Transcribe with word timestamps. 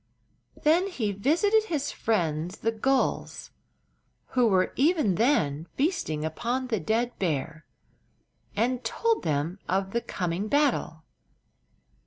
Then 0.59 0.87
he 0.87 1.11
visited 1.11 1.65
his 1.65 1.91
friends, 1.91 2.57
the 2.65 2.71
gulls, 2.71 3.51
who 4.29 4.47
were 4.47 4.73
even 4.75 5.13
then 5.13 5.67
feasting 5.75 6.25
upon 6.25 6.69
the 6.69 6.79
dead 6.79 7.19
bear, 7.19 7.67
and 8.55 8.83
told 8.83 9.21
them 9.21 9.59
of 9.69 9.91
the 9.91 10.01
coming 10.01 10.47
battle. 10.47 11.03